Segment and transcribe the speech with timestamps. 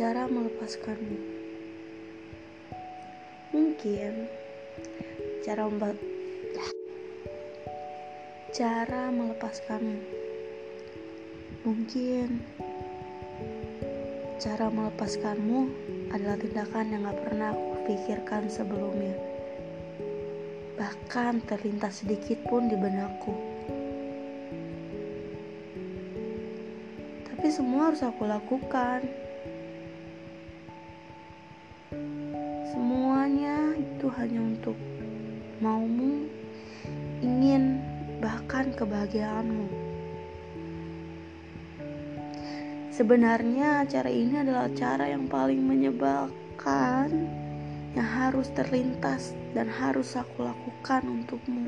[0.00, 1.18] cara melepaskanmu.
[3.52, 4.32] Mungkin
[5.44, 6.00] cara membuat
[8.48, 10.00] cara melepaskanmu.
[11.68, 12.40] Mungkin
[14.40, 15.68] cara melepaskanmu
[16.16, 19.12] adalah tindakan yang gak pernah aku pikirkan sebelumnya.
[20.80, 23.36] Bahkan terlintas sedikit pun di benakku.
[27.28, 29.28] Tapi semua harus aku lakukan.
[34.18, 34.74] Hanya untuk
[35.62, 36.26] maumu,
[37.22, 37.78] ingin,
[38.18, 39.90] bahkan kebahagiaanmu.
[42.90, 47.08] Sebenarnya cara ini adalah cara yang paling menyebalkan
[47.96, 51.64] yang harus terlintas dan harus aku lakukan untukmu.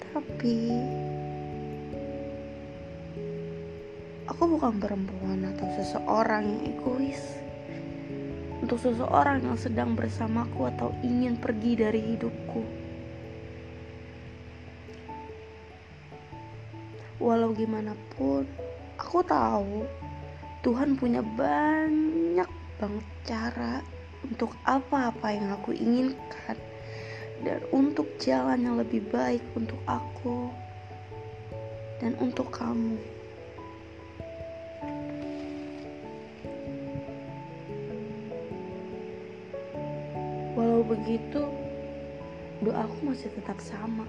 [0.00, 0.56] Tapi
[4.32, 7.41] aku bukan perempuan atau seseorang yang egois.
[8.72, 12.64] Untuk seseorang yang sedang bersamaku atau ingin pergi dari hidupku.
[17.20, 18.48] Walau gimana pun,
[18.96, 19.84] aku tahu
[20.64, 22.48] Tuhan punya banyak
[22.80, 23.84] banget cara
[24.24, 26.56] untuk apa-apa yang aku inginkan
[27.44, 30.48] dan untuk jalan yang lebih baik untuk aku
[32.00, 32.96] dan untuk kamu.
[40.62, 41.42] Walau begitu,
[42.62, 44.06] doaku masih tetap sama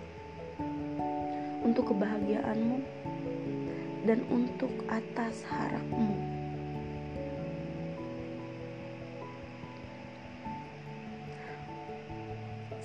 [1.65, 2.77] untuk kebahagiaanmu
[4.05, 6.13] dan untuk atas harapmu.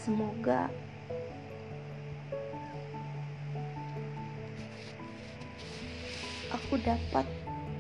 [0.01, 0.73] Semoga
[6.57, 7.29] aku dapat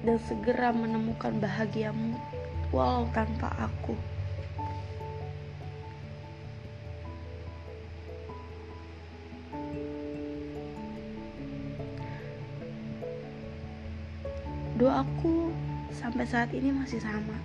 [0.04, 2.20] dan segera menemukan bahagiamu
[2.76, 4.17] walau tanpa aku.
[16.28, 17.40] Saat ini masih sama.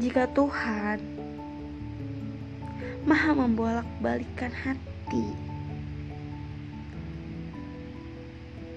[0.00, 1.04] Jika Tuhan
[3.04, 5.26] Maha membolak-balikan hati,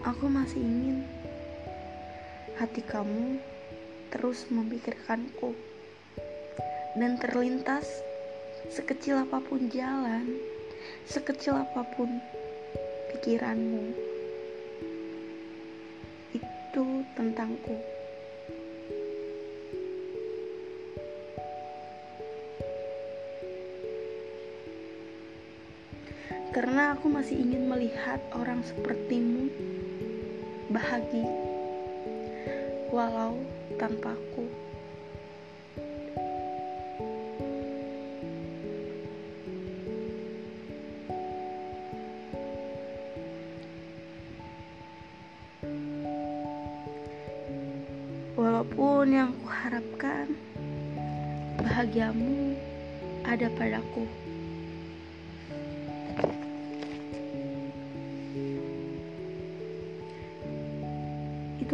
[0.04, 1.08] aku masih ingin
[2.60, 3.40] hati kamu
[4.12, 5.56] terus memikirkanku
[7.00, 7.88] dan terlintas
[8.68, 10.36] sekecil apa pun jalan,
[11.08, 12.20] sekecil apa pun
[13.16, 13.96] pikiranmu
[16.36, 16.84] itu
[17.16, 17.97] tentangku.
[26.58, 29.46] Karena aku masih ingin melihat orang sepertimu
[30.74, 31.30] bahagia
[32.90, 33.38] walau
[33.78, 34.50] tanpaku.
[48.34, 50.34] Walaupun yang kuharapkan
[51.62, 52.58] bahagiamu
[53.30, 54.27] ada padaku.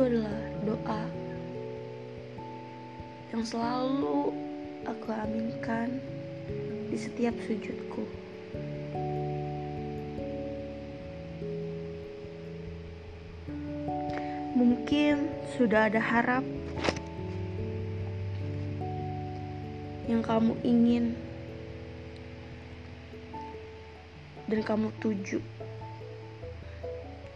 [0.03, 0.35] Adalah
[0.67, 1.03] doa
[3.31, 4.35] yang selalu
[4.83, 5.95] aku aminkan
[6.91, 8.03] di setiap sujudku.
[14.59, 16.43] Mungkin sudah ada harap
[20.11, 21.15] yang kamu ingin
[24.51, 25.39] dan kamu tuju,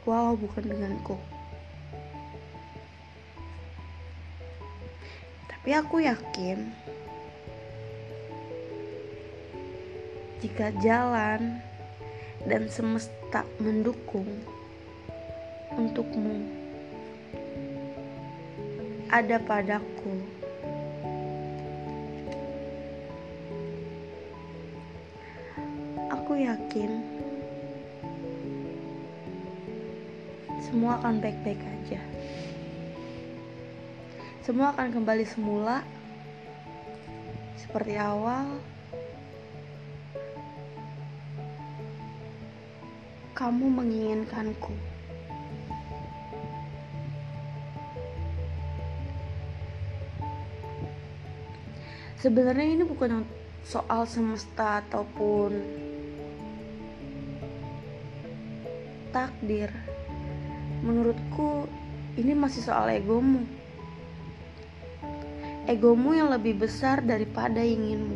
[0.03, 1.16] walau bukan denganku.
[5.67, 6.63] Tapi aku yakin
[10.40, 11.59] jika jalan
[12.47, 14.31] dan semesta mendukung
[15.75, 16.47] untukmu
[19.11, 20.16] ada padaku.
[26.16, 26.91] Aku yakin
[30.64, 31.99] semua akan baik-baik aja.
[34.47, 35.84] Semua akan kembali semula
[37.59, 38.55] seperti awal.
[43.35, 44.72] Kamu menginginkanku.
[52.23, 53.28] Sebenarnya ini bukan
[53.67, 55.59] soal semesta ataupun
[59.11, 59.76] takdir,
[60.88, 61.67] menurutku
[62.16, 63.56] ini masih soal egomu.
[65.67, 68.16] Egomu yang lebih besar daripada inginmu.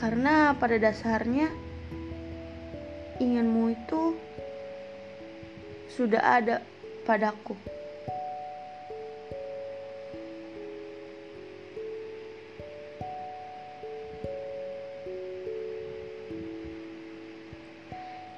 [0.00, 1.52] Karena pada dasarnya
[3.20, 4.16] inginmu itu
[5.92, 6.64] sudah ada
[7.04, 7.52] padaku.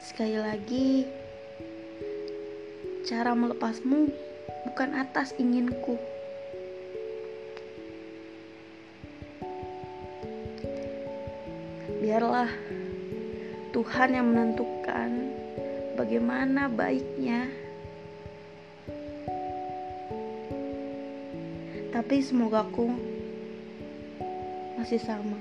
[0.02, 1.06] Sekali lagi,
[3.06, 4.33] cara melepasmu
[4.64, 6.00] bukan atas inginku.
[12.00, 12.52] Biarlah
[13.72, 15.10] Tuhan yang menentukan
[15.96, 17.48] bagaimana baiknya.
[21.94, 22.90] Tapi semoga aku
[24.76, 25.38] masih sama.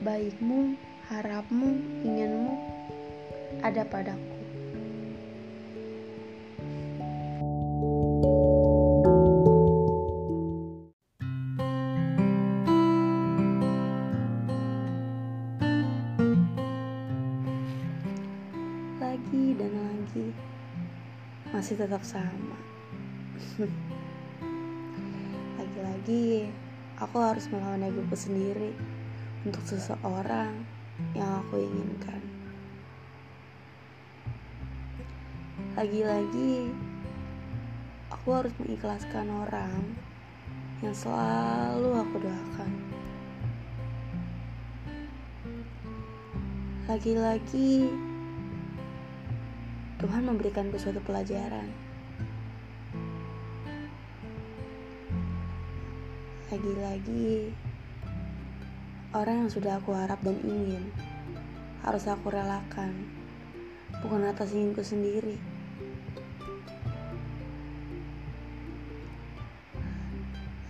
[0.00, 0.78] Baikmu,
[1.10, 1.70] harapmu,
[2.06, 2.54] inginmu
[3.60, 4.35] ada padaku.
[21.96, 22.60] Tetap sama.
[25.56, 26.44] Lagi-lagi
[27.00, 28.76] aku harus melawan egoku sendiri
[29.48, 30.60] untuk seseorang
[31.16, 32.20] yang aku inginkan.
[35.72, 36.68] Lagi-lagi,
[38.12, 39.96] aku harus mengikhlaskan orang
[40.84, 42.72] yang selalu aku doakan.
[46.92, 47.88] Lagi-lagi,
[49.96, 51.85] Tuhan memberikanku suatu pelajaran.
[56.56, 57.52] Lagi-lagi,
[59.12, 60.88] orang yang sudah aku harap dan ingin
[61.84, 62.96] harus aku relakan,
[64.00, 65.36] bukan atas inginku sendiri.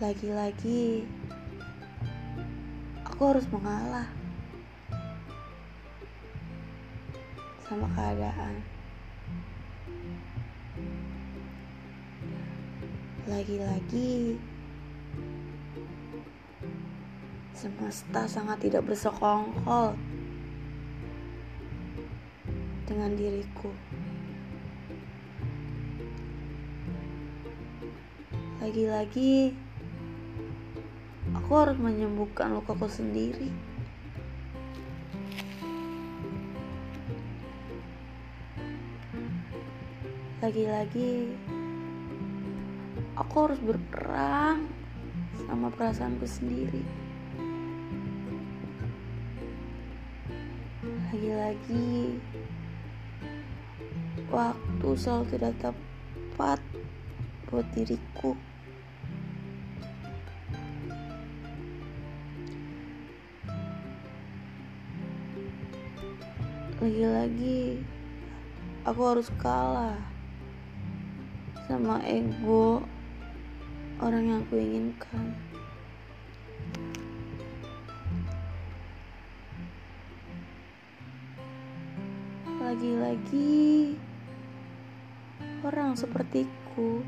[0.03, 1.07] Lagi-lagi,
[3.07, 4.11] aku harus mengalah
[7.63, 8.59] sama keadaan.
[13.31, 14.35] Lagi-lagi,
[17.57, 19.97] semesta sangat tidak bersekongkol
[22.85, 23.73] dengan diriku.
[28.61, 29.57] Lagi-lagi,
[31.47, 33.55] Aku harus menyembuhkan lukaku sendiri.
[40.43, 41.39] Lagi-lagi,
[43.15, 44.67] aku harus berperang
[45.47, 47.06] sama perasaanku sendiri.
[51.27, 52.23] Lagi-lagi,
[54.31, 56.63] waktu selalu tidak tepat
[57.51, 58.39] buat diriku.
[66.79, 67.83] lagi-lagi
[68.87, 69.99] aku harus kalah
[71.67, 72.87] sama ego
[73.99, 75.35] orang yang aku inginkan
[82.67, 83.95] lagi-lagi
[85.63, 86.99] orang sepertiku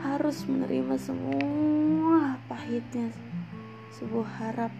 [0.00, 3.12] harus menerima semua pahitnya
[3.92, 4.72] sebuah harap.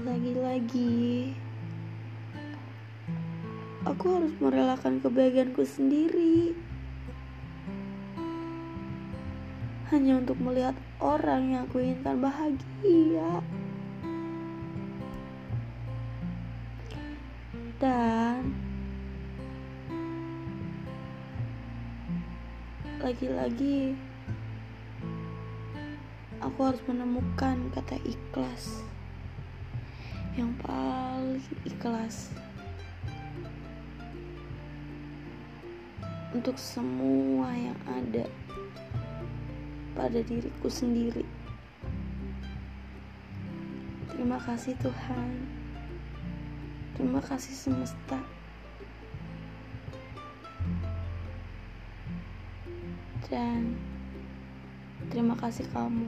[0.00, 1.36] Lagi-lagi
[3.84, 6.56] aku harus merelakan kebahagiaanku sendiri.
[9.92, 10.72] Hanya untuk melihat
[11.04, 13.44] orang yang aku inginkan bahagia
[23.16, 23.96] lagi-lagi
[26.44, 28.84] aku harus menemukan kata ikhlas
[30.36, 32.28] yang paling ikhlas
[36.36, 38.28] untuk semua yang ada
[39.96, 41.24] pada diriku sendiri.
[44.12, 45.28] Terima kasih Tuhan.
[47.00, 48.35] Terima kasih semesta.
[53.26, 53.74] Dan
[55.10, 56.06] terima kasih kamu.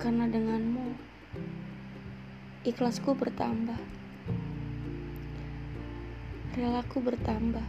[0.00, 0.96] Karena denganmu
[2.64, 3.76] ikhlasku bertambah,
[6.56, 7.68] relaku bertambah,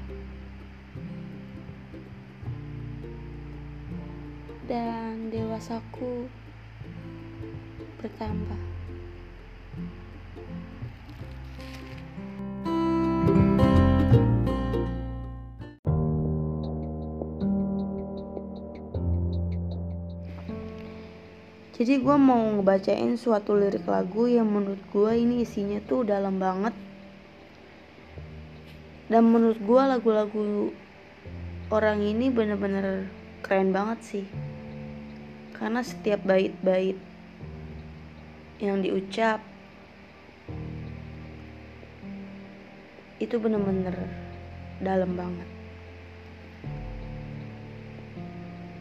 [4.71, 6.31] dan dewasaku
[7.99, 8.70] bertambah.
[21.81, 26.77] Jadi gue mau ngebacain suatu lirik lagu yang menurut gue ini isinya tuh dalam banget.
[29.09, 30.69] Dan menurut gue lagu-lagu
[31.73, 33.09] orang ini bener-bener
[33.41, 34.25] keren banget sih.
[35.57, 37.01] Karena setiap bait-bait
[38.61, 39.41] yang diucap
[43.17, 44.05] itu bener-bener
[44.77, 45.49] dalam banget.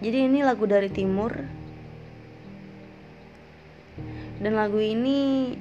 [0.04, 1.59] Jadi ini lagu dari timur
[4.40, 5.52] dan lagu ini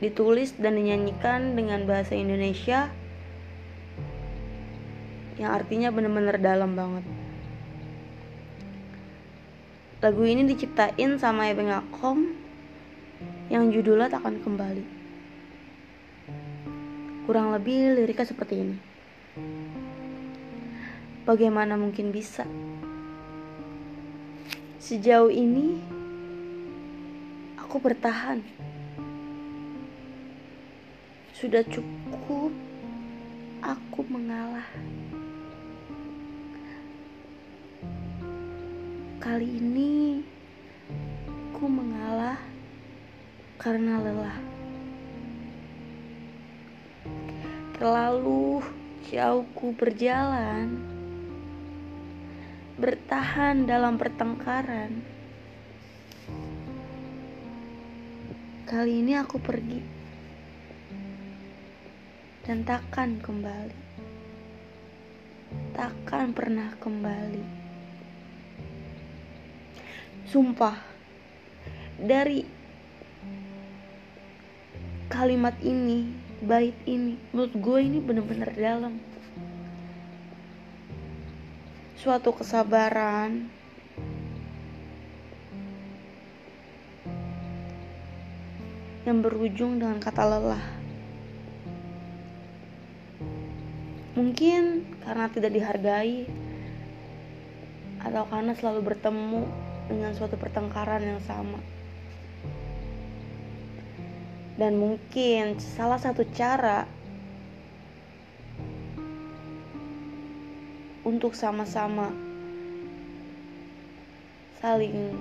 [0.00, 2.88] ditulis dan dinyanyikan dengan bahasa Indonesia
[5.36, 7.04] yang artinya bener-bener dalam banget.
[10.00, 12.36] Lagu ini diciptain sama Ebeng Akom
[13.48, 14.84] yang judulnya Takkan Kembali.
[17.24, 18.76] Kurang lebih liriknya seperti ini.
[21.24, 22.44] Bagaimana mungkin bisa?
[24.76, 25.80] Sejauh ini
[27.74, 28.38] aku bertahan.
[31.34, 32.54] Sudah cukup
[33.58, 34.70] aku mengalah.
[39.18, 40.22] Kali ini
[41.50, 42.38] aku mengalah
[43.58, 44.38] karena lelah.
[47.74, 48.62] Terlalu
[49.10, 50.78] jauh ku berjalan,
[52.78, 55.13] bertahan dalam pertengkaran
[58.64, 59.76] Kali ini aku pergi
[62.48, 63.76] dan takkan kembali.
[65.76, 67.44] Takkan pernah kembali.
[70.32, 70.80] Sumpah,
[72.00, 72.48] dari
[75.12, 76.08] kalimat ini,
[76.40, 78.96] bait ini, menurut gue ini bener-bener dalam.
[82.00, 83.44] Suatu kesabaran,
[89.04, 90.64] yang berujung dengan kata lelah.
[94.16, 96.24] Mungkin karena tidak dihargai,
[98.04, 99.42] atau karena selalu bertemu
[99.88, 101.60] dengan suatu pertengkaran yang sama.
[104.54, 106.86] Dan mungkin salah satu cara
[111.04, 112.14] untuk sama-sama
[114.62, 115.12] saling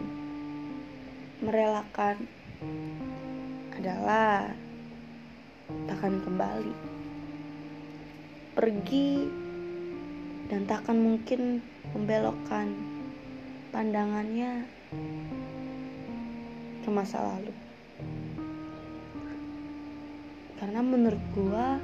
[1.44, 2.24] merelakan
[3.84, 4.48] adalah
[5.92, 6.72] takkan kembali.
[8.56, 9.28] Pergi
[10.48, 11.60] dan takkan mungkin
[11.92, 12.72] membelokkan
[13.76, 14.64] pandangannya
[16.80, 17.52] ke masa lalu.
[20.64, 21.76] Karena menurut gua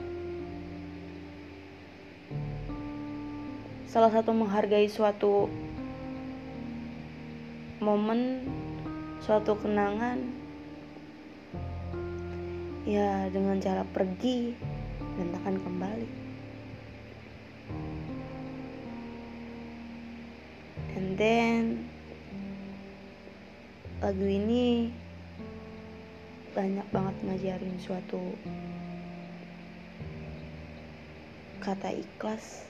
[3.91, 5.51] salah satu menghargai suatu
[7.84, 8.48] momen,
[9.20, 10.38] suatu kenangan
[12.89, 14.58] ya dengan cara pergi
[14.98, 16.10] dan takkan kembali.
[20.98, 21.86] And then
[24.01, 24.89] lagu ini
[26.58, 28.34] banyak banget ngajarin suatu
[31.62, 32.65] kata ikhlas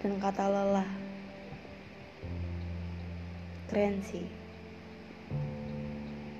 [0.00, 0.88] dan kata lelah.
[3.68, 4.45] Keren sih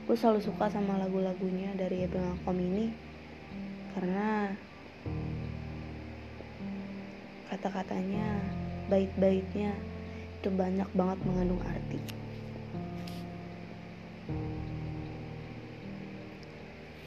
[0.07, 2.95] gue selalu suka sama lagu-lagunya dari Ebeng Akom ini.
[3.91, 4.55] Karena
[7.51, 8.39] kata-katanya
[8.87, 9.75] bait-baitnya
[10.39, 11.99] itu banyak banget mengandung arti.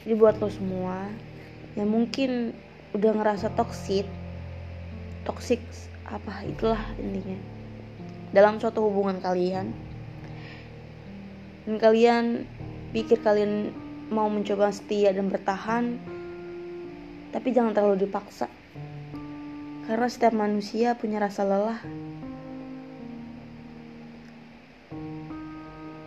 [0.04, 1.08] Jadi buat lo semua
[1.80, 2.52] yang mungkin
[2.92, 4.04] udah ngerasa toksik
[5.24, 5.62] toksik
[6.04, 7.38] apa itulah intinya.
[8.36, 9.72] Dalam suatu hubungan kalian
[11.70, 12.26] dan kalian
[12.90, 13.70] pikir kalian
[14.10, 16.02] mau mencoba setia dan bertahan
[17.30, 18.50] tapi jangan terlalu dipaksa.
[19.86, 21.82] Karena setiap manusia punya rasa lelah.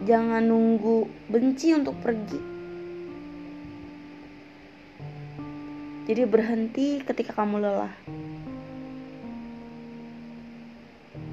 [0.02, 2.42] Jangan nunggu benci untuk pergi.
[6.10, 7.94] Jadi berhenti ketika kamu lelah.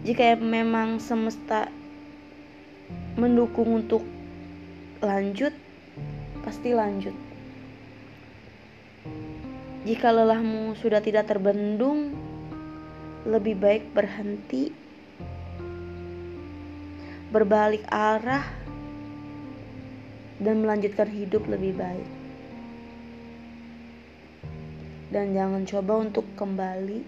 [0.06, 1.70] Jika memang semesta
[3.18, 4.06] mendukung untuk
[5.00, 5.56] lanjut,
[6.44, 7.16] pasti lanjut.
[9.88, 12.12] Jika lelahmu sudah tidak terbendung,
[13.24, 14.76] lebih baik berhenti,
[17.32, 18.44] berbalik arah,
[20.40, 22.10] dan melanjutkan hidup lebih baik.
[25.10, 27.02] Dan jangan coba untuk kembali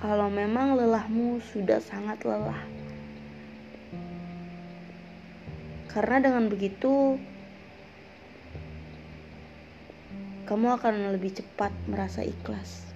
[0.00, 2.79] kalau memang lelahmu sudah sangat lelah.
[5.90, 7.18] Karena dengan begitu
[10.46, 12.94] kamu akan lebih cepat merasa ikhlas.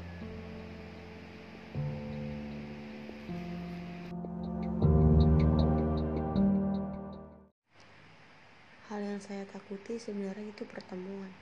[8.87, 11.35] Hal yang saya takuti sebenarnya itu pertemuan.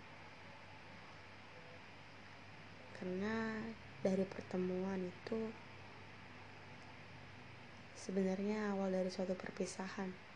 [2.96, 3.60] Karena
[4.00, 5.52] dari pertemuan itu
[8.00, 10.31] sebenarnya awal dari suatu perpisahan.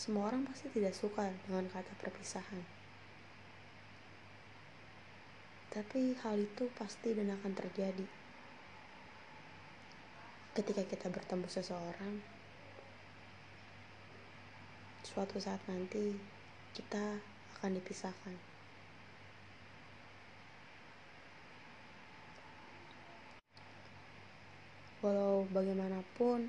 [0.00, 2.64] Semua orang pasti tidak suka dengan kata perpisahan.
[5.68, 8.08] Tapi hal itu pasti dan akan terjadi.
[10.56, 12.16] Ketika kita bertemu seseorang,
[15.04, 16.16] suatu saat nanti
[16.72, 17.20] kita
[17.60, 18.40] akan dipisahkan.
[25.04, 26.48] Walau bagaimanapun,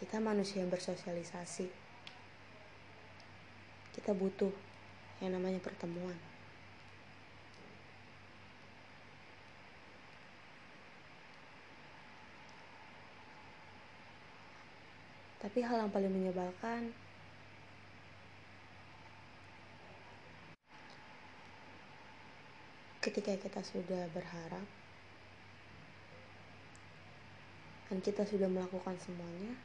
[0.00, 1.68] Kita manusia yang bersosialisasi.
[3.92, 4.48] Kita butuh
[5.20, 6.16] yang namanya pertemuan.
[15.40, 16.92] Tapi hal yang paling menyebalkan
[23.00, 24.64] ketika kita sudah berharap
[27.88, 29.56] dan kita sudah melakukan semuanya,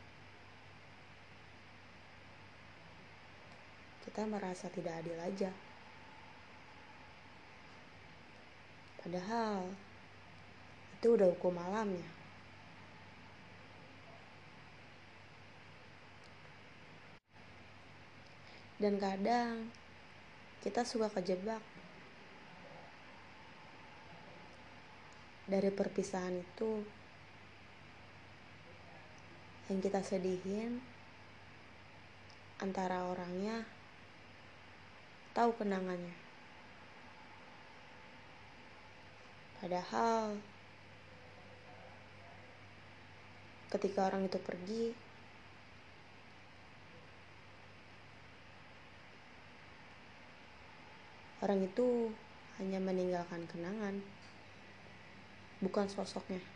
[4.06, 5.52] kita merasa tidak adil aja.
[9.02, 9.70] Padahal
[10.98, 12.10] itu udah hukum alamnya.
[18.82, 19.70] Dan kadang
[20.62, 21.62] kita suka kejebak
[25.46, 26.82] dari perpisahan itu
[29.70, 30.82] yang kita sedihin
[32.62, 33.75] antara orangnya
[35.36, 36.16] tahu kenangannya.
[39.60, 40.40] Padahal
[43.68, 44.96] ketika orang itu pergi,
[51.44, 52.16] orang itu
[52.56, 54.00] hanya meninggalkan kenangan,
[55.60, 56.55] bukan sosoknya.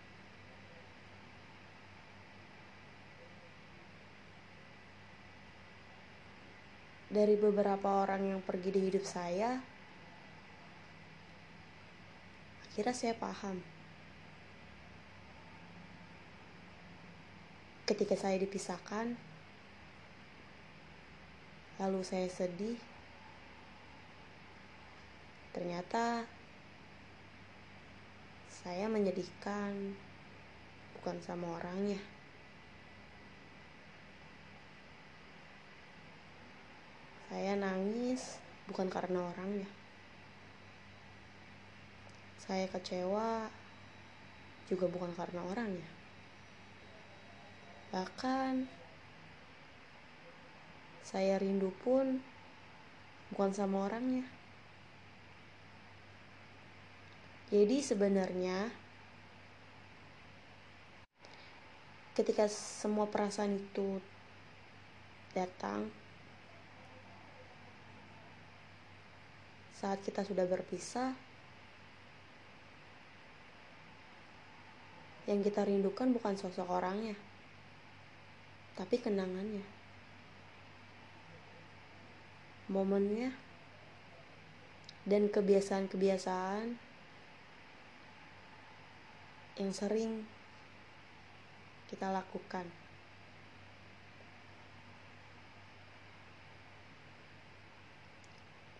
[7.09, 9.57] Dari beberapa orang yang pergi di hidup saya,
[12.69, 13.57] akhirnya saya paham.
[17.89, 19.17] Ketika saya dipisahkan,
[21.81, 22.77] lalu saya sedih,
[25.49, 26.29] ternyata
[28.53, 29.97] saya menjadikan
[30.93, 32.18] bukan sama orangnya.
[37.29, 39.69] Saya nangis bukan karena orangnya.
[42.41, 43.45] Saya kecewa
[44.65, 45.89] juga bukan karena orangnya.
[47.93, 48.65] Bahkan
[51.05, 52.17] saya rindu pun
[53.29, 54.25] bukan sama orangnya.
[57.53, 58.73] Jadi sebenarnya
[62.17, 64.01] ketika semua perasaan itu
[65.33, 65.98] datang
[69.79, 71.15] saat kita sudah berpisah,
[75.23, 77.15] yang kita rindukan bukan sosok orangnya,
[78.75, 79.63] tapi kenangannya,
[82.67, 83.31] momennya,
[85.07, 86.75] dan kebiasaan-kebiasaan
[89.63, 90.27] yang sering
[91.87, 92.78] kita lakukan.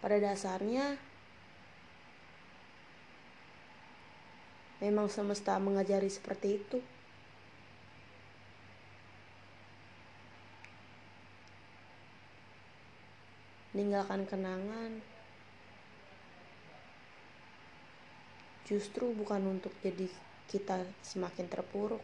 [0.10, 0.98] Pada dasarnya
[4.82, 6.82] memang semesta mengajari seperti itu.
[13.78, 14.98] Meninggalkan kenangan
[18.66, 20.10] justru bukan untuk jadi
[20.50, 22.02] kita semakin terpuruk.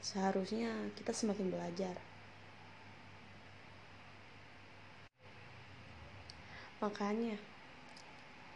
[0.00, 2.00] Seharusnya kita semakin belajar.
[6.78, 7.34] Makanya,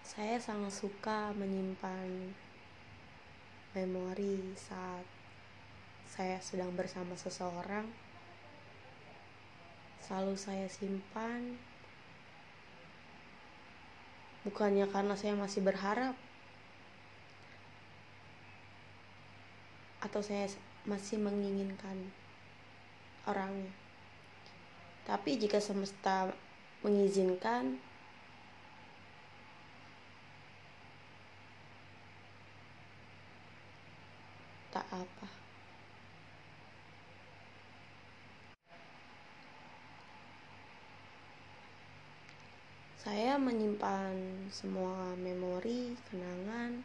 [0.06, 2.30] saya sangat suka menyimpan
[3.74, 5.02] memori saat
[6.06, 7.90] saya sedang bersama seseorang.
[10.06, 11.58] Selalu saya simpan
[14.42, 16.18] bukannya karena saya masih berharap
[20.02, 20.50] atau saya
[20.82, 21.94] masih menginginkan
[23.30, 23.70] orangnya
[25.06, 26.34] tapi jika semesta
[26.82, 27.78] mengizinkan
[34.72, 35.28] tak apa?
[42.96, 44.16] Saya menyimpan
[44.48, 46.80] semua memori kenangan.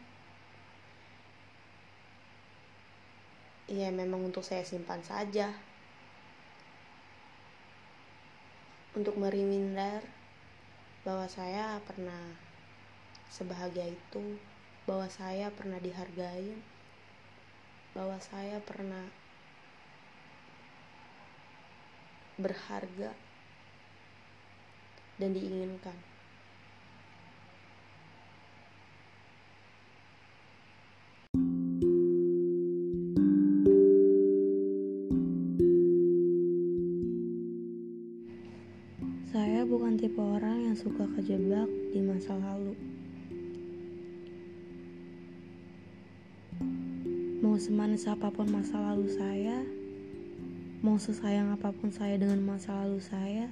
[3.72, 5.56] Ya memang untuk saya simpan saja.
[8.98, 10.04] Untuk meriminder
[11.08, 12.36] bahwa saya pernah
[13.32, 14.42] sebahagia itu
[14.90, 16.77] bahwa saya pernah dihargai
[17.98, 19.10] bahwa saya pernah
[22.38, 23.18] berharga
[25.18, 25.98] dan diinginkan
[39.28, 42.97] Saya bukan tipe orang yang suka kejebak di masa lalu.
[47.58, 49.66] Mau semanis apa pun masa lalu saya,
[50.86, 53.50] mau sesayang apa pun saya dengan masa lalu saya,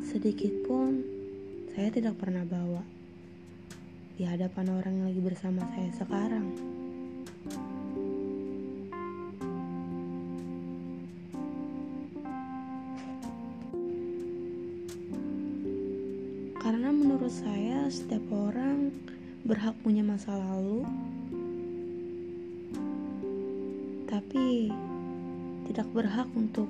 [0.00, 1.04] sedikit pun
[1.76, 2.80] saya tidak pernah bawa
[4.16, 6.56] di hadapan orang yang lagi bersama saya sekarang.
[16.64, 18.88] Karena menurut saya setiap orang
[19.44, 20.88] berhak punya masa lalu
[25.76, 26.64] tidak berhak untuk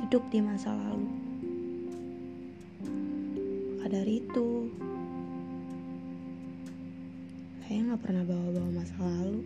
[0.00, 1.12] hidup di masa lalu.
[3.76, 4.72] Maka dari itu
[7.60, 9.44] Saya gak pernah bawa-bawa masa lalu.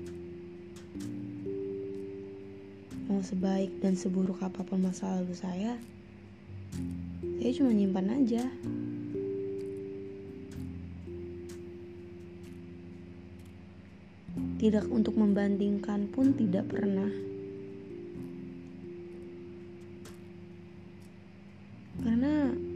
[3.10, 5.74] Mau sebaik dan seburuk apa pun masa lalu saya
[7.42, 8.46] Saya cuma nyimpan aja.
[14.62, 17.37] Tidak untuk membandingkan pun tidak pernah.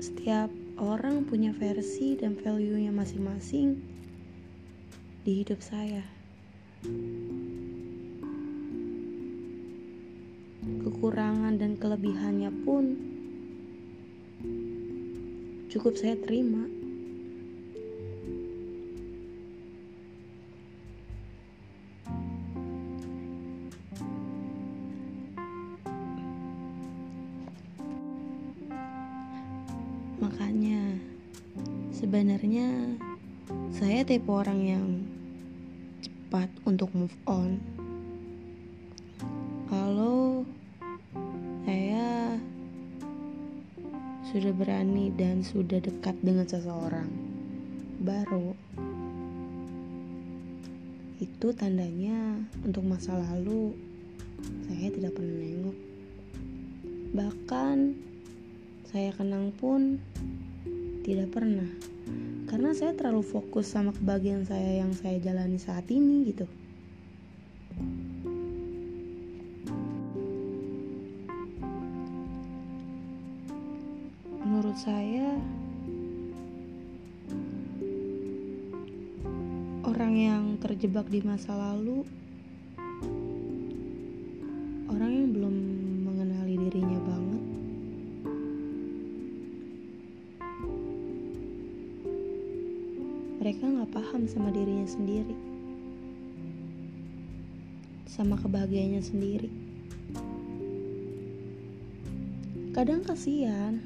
[0.03, 0.51] Setiap
[0.83, 3.79] orang punya versi dan value-nya masing-masing
[5.23, 6.03] di hidup saya.
[10.83, 12.85] Kekurangan dan kelebihannya pun
[15.71, 16.82] cukup saya terima.
[34.23, 34.87] Tipe orang yang
[35.99, 37.59] cepat untuk move on.
[39.67, 40.47] Kalau
[41.67, 42.39] saya
[44.31, 47.11] sudah berani dan sudah dekat dengan seseorang
[47.99, 48.55] baru
[51.19, 53.75] itu tandanya untuk masa lalu
[54.71, 55.79] saya tidak pernah nengok
[57.11, 57.99] bahkan
[58.87, 59.99] saya kenang pun
[61.03, 61.67] tidak pernah.
[62.47, 66.47] Karena saya terlalu fokus sama kebahagiaan saya yang saya jalani saat ini gitu.
[74.47, 75.39] Menurut saya
[79.83, 82.07] orang yang terjebak di masa lalu
[94.33, 95.37] sama dirinya sendiri.
[98.09, 99.51] Sama kebahagiaannya sendiri.
[102.73, 103.77] Kadang kasihan.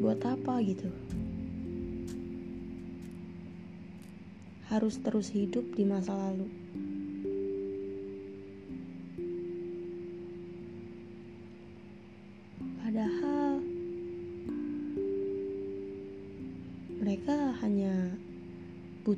[0.00, 0.88] Buat apa gitu?
[4.72, 6.48] Harus terus hidup di masa lalu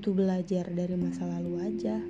[0.08, 2.00] butuh belajar dari masa lalu aja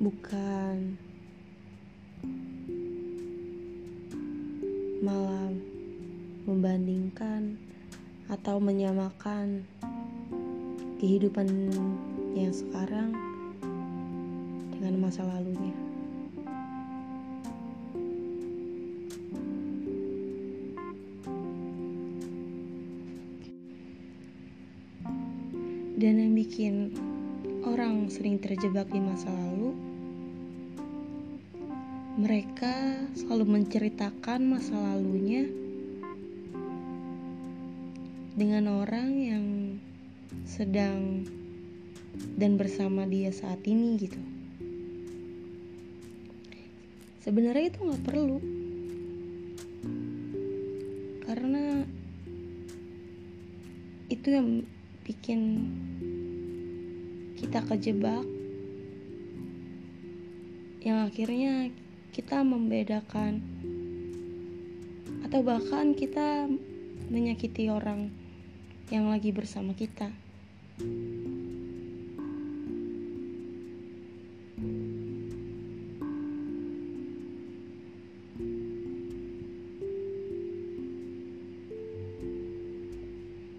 [0.00, 0.96] bukan
[5.04, 5.52] malah
[6.48, 7.60] membandingkan
[8.32, 9.60] atau menyamakan
[10.96, 11.68] kehidupan
[12.40, 13.12] yang sekarang
[14.72, 15.87] dengan masa lalunya.
[28.08, 29.76] Orang sering terjebak di masa lalu,
[32.16, 32.72] mereka
[33.12, 35.44] selalu menceritakan masa lalunya
[38.32, 39.46] dengan orang yang
[40.48, 41.28] sedang
[42.40, 44.16] dan bersama dia saat ini gitu.
[47.20, 48.40] Sebenarnya itu nggak perlu,
[51.28, 51.84] karena
[54.08, 54.64] itu yang
[55.04, 55.68] bikin
[57.48, 58.28] kita kejebak,
[60.84, 61.72] yang akhirnya
[62.12, 63.40] kita membedakan
[65.24, 66.44] atau bahkan kita
[67.08, 68.12] menyakiti orang
[68.92, 70.12] yang lagi bersama kita.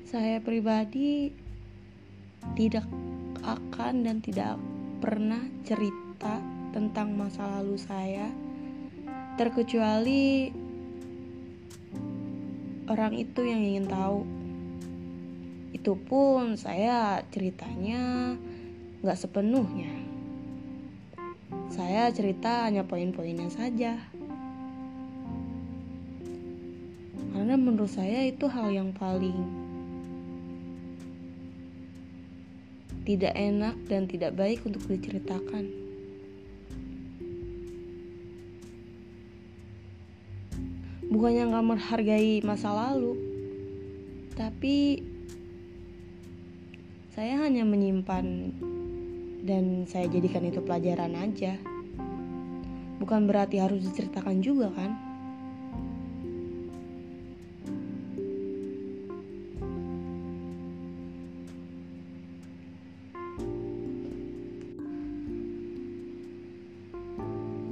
[0.05, 1.33] Saya pribadi
[2.57, 2.88] tidak
[3.79, 4.59] akan dan tidak
[4.99, 6.43] pernah cerita
[6.75, 8.27] tentang masa lalu saya
[9.39, 10.51] terkecuali
[12.91, 14.27] orang itu yang ingin tahu.
[15.71, 18.35] Itu pun saya ceritanya
[18.99, 19.95] nggak sepenuhnya.
[21.71, 23.95] Saya cerita hanya poin-poinnya saja.
[27.31, 29.58] Karena menurut saya itu hal yang paling
[33.09, 35.89] tidak enak dan tidak baik untuk diceritakan.
[41.09, 43.17] bukannya nggak menghargai masa lalu
[44.37, 45.01] tapi
[47.17, 48.53] saya hanya menyimpan
[49.41, 51.57] dan saya jadikan itu pelajaran aja
[53.01, 55.08] bukan berarti harus diceritakan juga kan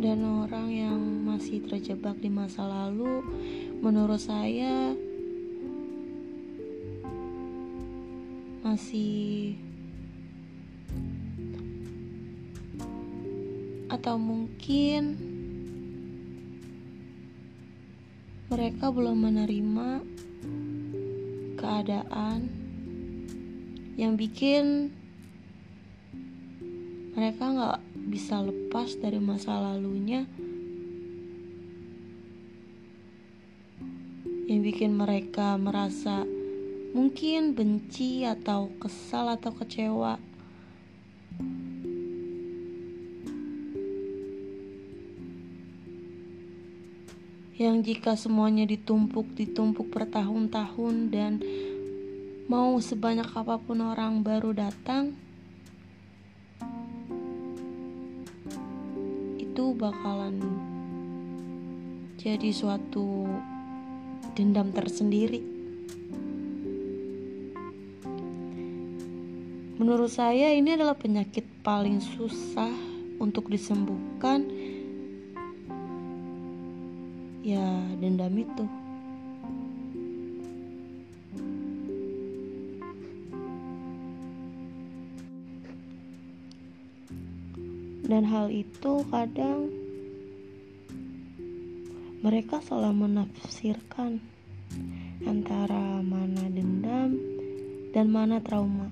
[0.08, 3.28] dan orang yang masih terjebak di masa lalu,
[3.84, 4.96] menurut saya
[8.63, 9.60] masih
[13.91, 15.20] atau mungkin
[18.48, 19.89] mereka belum menerima
[21.60, 22.48] keadaan
[24.00, 24.88] yang bikin
[27.12, 27.77] mereka nggak
[28.08, 30.24] bisa lepas dari masa lalunya
[34.48, 36.24] yang bikin mereka merasa
[36.96, 40.15] mungkin benci atau kesal atau kecewa.
[47.60, 51.43] Yang jika semuanya ditumpuk ditumpuk bertahun-tahun dan
[52.48, 55.27] mau sebanyak apa pun orang baru datang
[59.58, 60.38] itu bakalan
[62.22, 63.26] jadi suatu
[64.38, 65.41] dendam tersendiri.
[69.82, 72.70] Menurut saya ini adalah penyakit paling susah
[73.17, 74.46] untuk disembuhkan.
[77.41, 77.65] Ya,
[77.98, 78.87] dendam itu.
[88.08, 89.67] Dan hal itu kadang
[92.24, 94.24] mereka salah menafsirkan
[95.28, 97.20] antara mana dendam
[97.91, 98.89] dan mana trauma.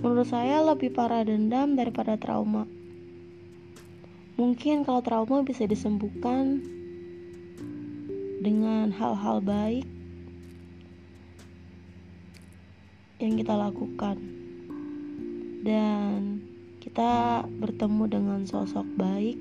[0.00, 2.64] Menurut saya lebih parah dendam daripada trauma.
[4.40, 6.64] Mungkin kalau trauma bisa disembuhkan
[8.40, 9.84] dengan hal-hal baik
[13.20, 14.16] yang kita lakukan.
[15.60, 16.40] Dan
[16.80, 19.36] kita bertemu dengan sosok baik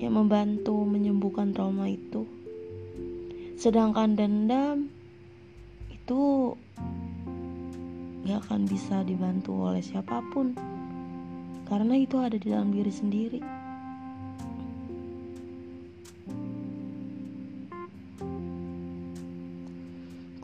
[0.00, 2.24] yang membantu menyembuhkan trauma itu.
[3.60, 4.88] Sedangkan dendam
[5.92, 6.52] itu
[8.24, 10.56] gak akan bisa dibantu oleh siapa pun
[11.68, 13.40] karena itu ada di dalam diri sendiri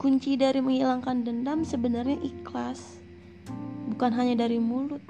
[0.01, 3.05] kunci dari menghilangkan dendam sebenarnya ikhlas,
[3.93, 5.05] bukan hanya dari mulut.